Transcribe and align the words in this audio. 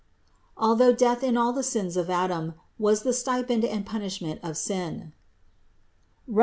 Al 0.59 0.75
though 0.75 0.91
death 0.91 1.23
in 1.23 1.37
all 1.37 1.53
the 1.53 1.61
sons 1.61 1.95
of 1.95 2.09
Adam 2.09 2.55
was 2.79 3.03
the 3.03 3.13
stipend 3.13 3.63
and 3.63 3.85
punishment 3.85 4.39
of 4.41 4.57
sin 4.57 5.13
(Rom. 6.27 6.39